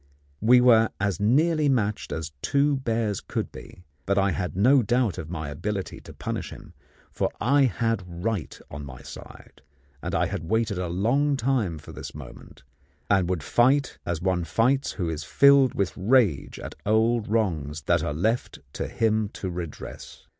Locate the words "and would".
13.11-13.43